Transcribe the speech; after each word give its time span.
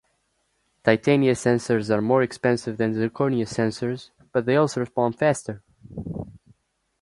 Titania 0.83 1.33
sensors 1.33 1.91
are 1.95 2.01
more 2.01 2.23
expensive 2.23 2.75
than 2.77 2.95
zirconia 2.95 3.45
sensors, 3.47 4.09
but 4.31 4.47
they 4.47 4.55
also 4.55 4.79
respond 4.79 5.15
faster. 5.15 5.61